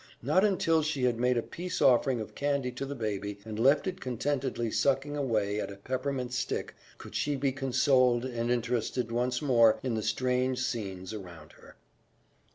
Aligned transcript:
Not 0.23 0.43
until 0.43 0.81
she 0.81 1.03
had 1.03 1.19
made 1.19 1.37
a 1.37 1.43
peace 1.43 1.79
offering 1.79 2.19
of 2.21 2.33
candy 2.33 2.71
to 2.71 2.87
the 2.87 2.95
baby, 2.95 3.37
and 3.45 3.59
left 3.59 3.85
it 3.85 4.01
contentedly 4.01 4.71
sucking 4.71 5.15
away 5.15 5.59
at 5.59 5.71
a 5.71 5.75
peppermint 5.75 6.33
stick, 6.33 6.73
could 6.97 7.13
she 7.13 7.35
be 7.35 7.51
consoled 7.51 8.25
and 8.25 8.49
interested 8.49 9.11
once 9.11 9.43
more 9.43 9.77
in 9.83 9.93
the 9.93 10.01
strange 10.01 10.57
scenes 10.59 11.13
around 11.13 11.51
her. 11.51 11.75